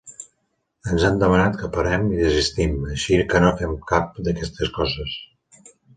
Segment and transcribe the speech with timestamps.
[0.93, 5.15] Ens han demanat que parem i desistim, així que no fem cap d'aquestes coses.